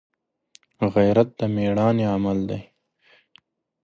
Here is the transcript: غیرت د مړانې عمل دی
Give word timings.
غیرت 0.93 1.29
د 1.39 1.41
مړانې 1.55 2.05
عمل 2.13 2.39
دی 2.49 2.61